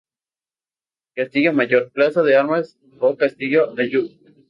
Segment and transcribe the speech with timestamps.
[1.13, 4.11] Castillo Mayor, plaza de armas o castillo de Ayyub